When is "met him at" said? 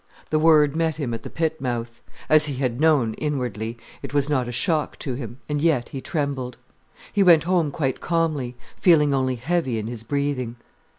0.75-1.21